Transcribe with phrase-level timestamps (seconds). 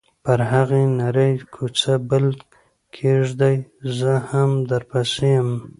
[0.23, 2.25] پر هغې نرۍ کوڅه پل
[2.95, 3.57] کېږدۍ،
[3.97, 5.49] زه هم درپسې یم.